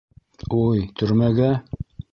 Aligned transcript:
—Уй, 0.61 0.81
төрмәгә... 1.03 1.55